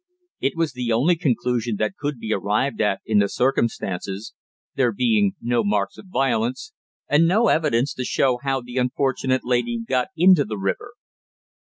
It 0.39 0.53
was 0.55 0.73
the 0.73 0.91
only 0.91 1.15
conclusion 1.15 1.75
that 1.75 1.95
could 1.95 2.17
be 2.17 2.33
arrived 2.33 2.81
at 2.81 3.01
in 3.05 3.19
the 3.19 3.29
circumstances, 3.29 4.33
there 4.73 4.91
being 4.91 5.35
no 5.39 5.63
marks 5.63 5.99
of 5.99 6.07
violence, 6.07 6.73
and 7.07 7.27
no 7.27 7.49
evidence 7.49 7.93
to 7.93 8.03
show 8.03 8.39
how 8.41 8.61
the 8.61 8.77
unfortunate 8.77 9.45
lady 9.45 9.77
got 9.87 10.07
into 10.17 10.43
the 10.43 10.57
river. 10.57 10.93